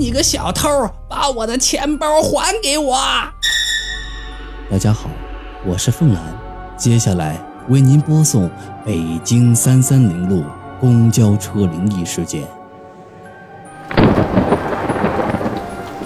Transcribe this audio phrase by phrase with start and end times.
[0.00, 0.66] 你个小偷，
[1.10, 2.98] 把我的钱包还给我！
[4.70, 5.10] 大家好，
[5.66, 6.22] 我是凤兰，
[6.74, 7.38] 接下来
[7.68, 8.50] 为您播送
[8.82, 10.42] 北京三三零路
[10.80, 12.48] 公交车灵异事件。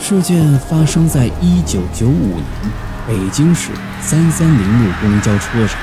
[0.01, 2.45] 事件发生在一九九五年
[3.07, 3.71] 北京市
[4.03, 5.79] 三三零路公交车上。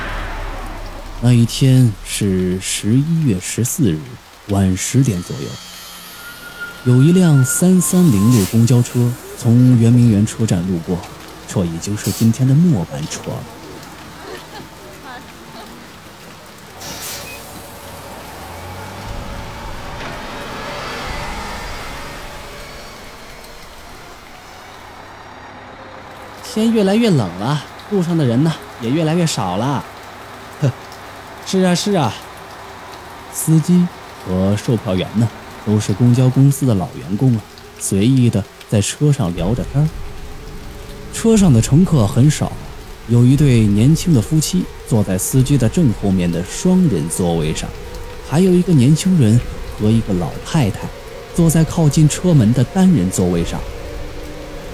[1.21, 3.98] 那一天是十一月十四日
[4.50, 5.48] 晚十点左右，
[6.84, 10.98] 有一辆三三零路公交车从圆明园车站路过，
[11.48, 13.38] 这已经是今天的末班车了。
[26.43, 28.52] 天越来越冷了，路上的人呢
[28.82, 29.86] 也越来越少了。
[30.60, 30.71] 呵，
[31.46, 32.12] 是啊是啊，
[33.32, 33.86] 司机
[34.26, 35.30] 和售票员呢
[35.66, 37.42] 都是公交公司的老员工啊，
[37.80, 39.90] 随意的在车上聊着天。
[41.14, 42.52] 车上的乘客很少，
[43.08, 47.70] 有一对年轻的夫妻坐在司机的正后面的双人座位上，
[48.30, 49.39] 还有一个年轻人
[49.80, 50.88] 和一个老太太
[51.36, 53.59] 坐在靠近车门的单人座位上。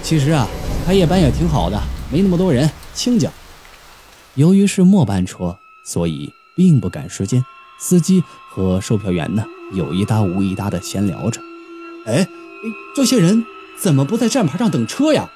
[0.02, 0.48] 其实啊。
[0.86, 1.78] 开夜班也挺好的，
[2.10, 3.28] 没那么多人，清静。
[4.36, 7.44] 由于是末班车，所以并不赶时间。
[7.78, 8.24] 司机
[8.58, 11.40] 和售票员呢，有一搭无一搭的闲聊着。
[12.06, 12.26] 哎，
[12.92, 13.46] 这些人
[13.78, 15.30] 怎么不在站牌上等车呀？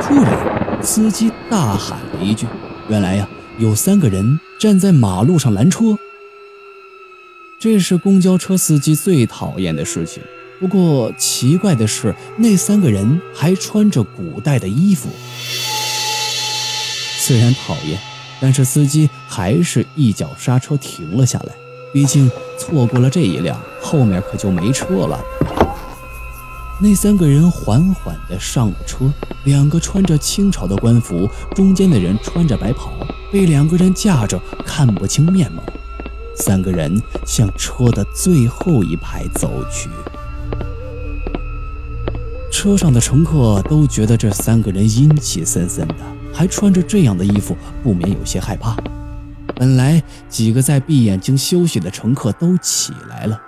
[0.00, 2.46] 突然，司机大喊了一句
[2.86, 5.98] ：“原来呀，有三个人站在马路上拦车。”
[7.58, 10.22] 这是公交车司机最讨厌的事情。
[10.60, 15.08] 不过奇怪的是，那三个人还穿着古代的衣服。
[17.18, 17.98] 虽然讨厌，
[18.40, 21.52] 但是司机还是一脚刹车停了下来。
[21.94, 22.28] 毕竟
[22.58, 25.20] 错过了这一辆，后面可就没车了。
[26.80, 29.08] 那三个人缓缓地上了车，
[29.44, 32.90] 两个穿着清朝的官服，中间的人穿着白袍，
[33.30, 35.62] 被两个人架着，看不清面貌。
[36.34, 39.88] 三个人向车的最后一排走去。
[42.50, 45.94] 车上的乘客都觉得这三个人阴气森森的，
[46.32, 48.76] 还穿着这样的衣服，不免有些害怕。
[49.56, 53.40] 本来几个在闭眼睛休息的乘客都起来了，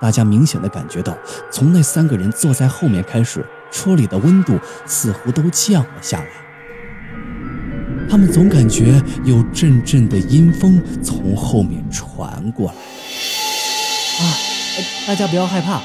[0.00, 1.16] 大家明显的感觉到，
[1.50, 6.26] 从那三个人坐在后面开始，车里的温度似乎都降了下来。
[8.08, 12.74] 他们总感觉有阵阵的阴风从后面传过来。
[14.20, 14.22] 啊，
[15.06, 15.80] 大家不要害怕。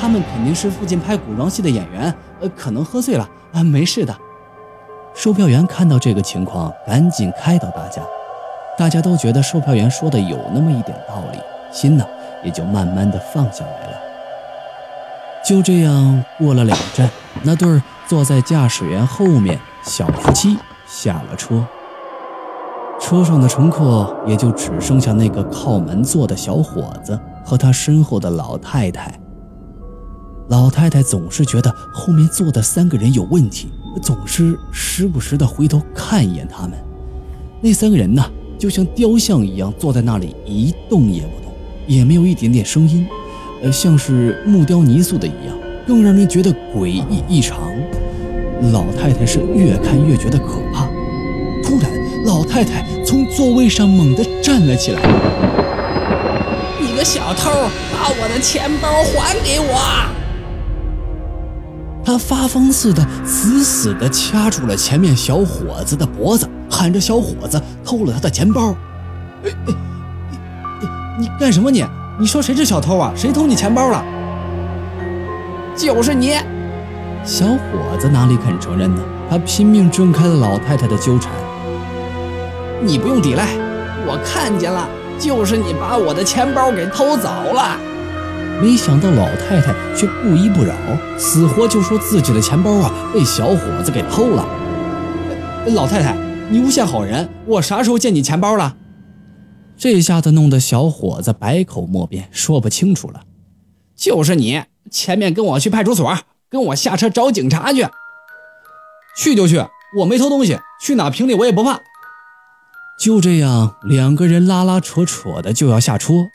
[0.00, 4.16] 他们肯定是附近拍古装戏的演员，呃，可能喝醉了啊，没事的。
[5.14, 8.02] 售票员看到这个情况，赶紧开导大家。
[8.78, 11.38] 大家都觉得售票员说的有那么一点道理，
[11.72, 12.06] 心呢
[12.44, 13.98] 也就慢慢的放下来了。
[15.44, 17.10] 就这样过了两站，
[17.42, 20.56] 那对坐在驾驶员后面小夫妻
[20.86, 21.64] 下了车，
[23.00, 29.12] 车上的乘客也就只剩下那个靠门坐的小伙子和他身后的老太太。
[30.48, 36.78] 老太太总是觉得后面坐的三个人有问题，总是时不时的回头看一眼他们。
[37.60, 38.24] 那三个人呢，
[38.58, 41.52] 就像雕像一样坐在那里一动也不动，
[41.86, 43.06] 也没有一点点声音，
[43.62, 47.58] 呃，像是木雕泥塑的一样，更让人觉得诡异异常。
[48.72, 50.88] 老太太是越看越觉得可怕。
[51.62, 51.88] 突然，
[52.26, 55.00] 老太太从座位上猛地站了起来
[56.80, 57.50] ：“你个小偷，
[57.92, 59.78] 把我的钱包还给我！”
[62.04, 68.74] 他发疯似的，死死地掐住了前面小伙子的脖子，喊着：“小伙子偷了他的钱包！”
[69.44, 69.74] 哎哎，
[71.18, 71.84] 你你干什么你？
[72.18, 73.12] 你说谁是小偷啊？
[73.16, 74.04] 谁偷你钱包了？
[75.76, 76.32] 就是你！
[77.24, 79.02] 小伙子哪里肯承认呢？
[79.30, 81.30] 他拼命挣开了老太太的纠缠。
[82.82, 83.46] 你不用抵赖，
[84.06, 84.88] 我看见了，
[85.18, 87.76] 就是你把我的钱包给偷走了。
[88.60, 90.74] 没想到老太太却不依不饶，
[91.16, 94.44] 死活就说自己的钱包啊被小伙子给偷了。
[95.74, 96.16] 老太太，
[96.50, 98.74] 你诬陷好人，我啥时候见你钱包了？
[99.76, 103.20] 这下子弄得小伙子百口莫辩，说不清楚了。
[103.94, 106.18] 就是你，前面跟我去派出所，
[106.48, 107.86] 跟我下车找警察去。
[109.18, 109.62] 去就去，
[109.98, 111.80] 我没偷东西，去哪评理我也不怕。
[112.98, 116.30] 就这样，两个人拉拉扯扯的就要下车。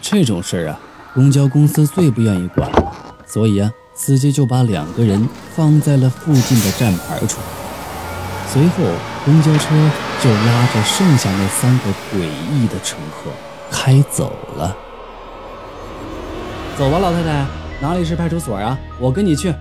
[0.00, 0.80] 这种事儿啊。
[1.12, 2.94] 公交公司最不愿意管了，
[3.26, 7.38] 所以啊，司机就把两个人放在了附近的站牌处。
[8.56, 8.90] 随后，
[9.22, 9.74] 公交车
[10.22, 13.30] 就拉着剩下那三个诡异的乘客
[13.70, 14.74] 开走了。
[16.78, 17.44] 走吧，老太太，
[17.82, 18.78] 哪里是派出所啊？
[18.98, 19.54] 我跟你去。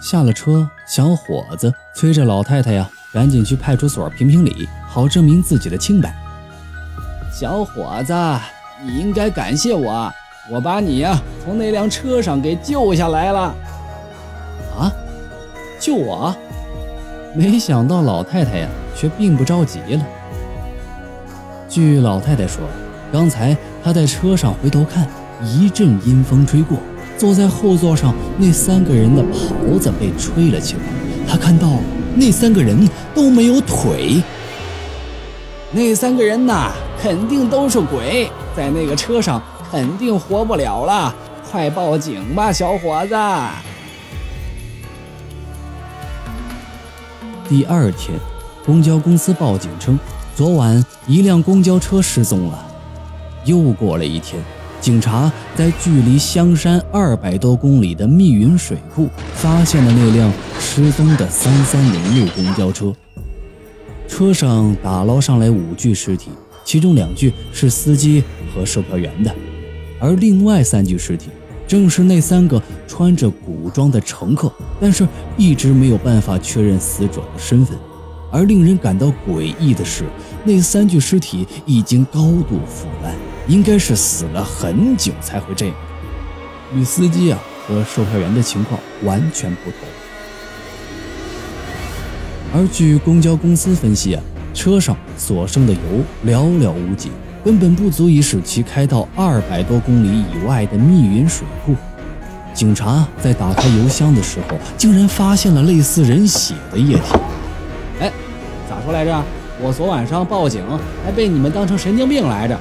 [0.00, 6.14] 下了车，小伙子催着老太太呀，赶紧去派出所评评理，好证明自己的清白。
[7.32, 8.14] 小伙子，
[8.80, 10.08] 你应该感谢我，
[10.48, 13.40] 我把你呀从那辆车上给救下来了。
[14.78, 14.92] 啊，
[15.80, 16.32] 救我？
[17.36, 20.06] 没想到老太太呀，却并不着急了。
[21.68, 22.62] 据老太太说，
[23.12, 25.04] 刚才她在车上回头看，
[25.42, 26.78] 一阵阴风吹过。
[27.18, 30.82] 坐在后座上那三个人的袍子被吹了起来，
[31.28, 31.68] 她看到
[32.14, 34.22] 那三个人都没有腿。
[35.72, 36.70] 那三个人呐，
[37.02, 39.42] 肯定都是鬼，在那个车上
[39.72, 41.12] 肯定活不了了。
[41.50, 43.14] 快报警吧，小伙子！
[47.48, 48.18] 第二天，
[48.64, 49.98] 公交公司报警称，
[50.34, 52.66] 昨晚一辆公交车失踪了。
[53.44, 54.42] 又过了一天。
[54.80, 60.30] 警察在距离香山二百多公里的密云水库发现了那辆
[60.60, 62.94] 失踪的三三零六公交车，
[64.06, 66.28] 车上打捞上来五具尸体，
[66.66, 68.22] 其中两具是司机
[68.54, 69.34] 和售票员的，
[69.98, 71.30] 而另外三具尸体
[71.66, 75.06] 正是那三个穿着古装的乘客，但是
[75.36, 77.76] 一直没有办法确认死者的身份。
[78.30, 80.04] 而令人感到诡异的是，
[80.44, 83.14] 那三具尸体已经高度腐烂。
[83.46, 85.74] 应该是死了很久才会这样，
[86.74, 89.80] 与司机啊和售票员的情况完全不同。
[92.54, 94.22] 而据公交公司分析啊，
[94.54, 95.80] 车上所剩的油
[96.24, 97.10] 寥寥无几，
[97.44, 101.76] 根本不足以使其开到二百多公里以外的密云水库。
[102.54, 107.02] 警察在打开油箱的时候，竟然发现了类似人血的液体。
[108.00, 108.10] 哎，
[108.70, 109.22] 咋说来着？
[109.60, 110.62] 我昨晚上报警
[111.04, 112.58] 还被你们当成神经病来着。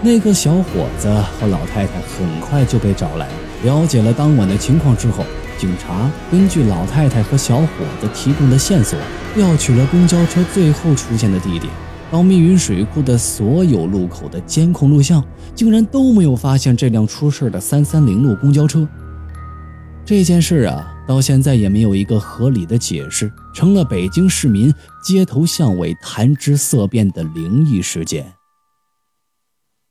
[0.00, 1.08] 那个小伙子
[1.38, 3.28] 和老太太很快就被找来，
[3.64, 5.24] 了解了当晚的情况之后，
[5.58, 7.66] 警察根据老太太和小伙
[8.00, 8.98] 子提供的线索，
[9.34, 11.72] 调取了公交车最后出现的地点，
[12.12, 15.24] 到密云水库的所有路口的监控录像，
[15.54, 18.86] 竟然都没有发现这辆出事的三三零路公交车。
[20.04, 24.70] 这件事啊，到现在也没有一个合理的解释，成了北京市民
[25.02, 28.30] 街头巷尾谈之色变的灵异事件。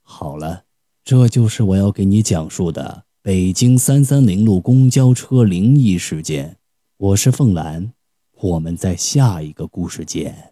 [0.04, 0.66] 好了，
[1.04, 6.58] 这就是我要给你讲述的北京三三零路公交车灵异事件。
[6.98, 7.94] 我是凤兰，
[8.40, 10.51] 我们在下一个故事见。